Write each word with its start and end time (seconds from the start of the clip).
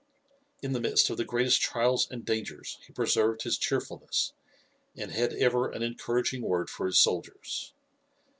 In 0.63 0.73
the 0.73 0.79
midst 0.79 1.11
of 1.11 1.17
the 1.17 1.23
greatest 1.23 1.61
trials 1.61 2.09
and 2.09 2.25
dangers 2.25 2.79
he 2.87 2.91
preserved 2.91 3.43
his 3.43 3.55
cheerfulness, 3.55 4.33
and 4.95 5.11
had 5.11 5.31
ever 5.33 5.69
an 5.69 5.83
encouraging 5.83 6.41
word 6.41 6.71
for 6.71 6.87
his 6.87 6.97
soldiers. 6.97 7.71